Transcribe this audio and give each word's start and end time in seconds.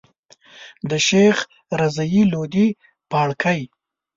د 0.89 0.91
شيخ 1.07 1.37
رضی 1.81 2.21
لودي 2.31 2.67
پاړکی. 3.11 3.59